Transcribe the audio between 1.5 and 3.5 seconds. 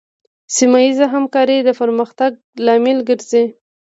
د پرمختګ لامل ګرځي.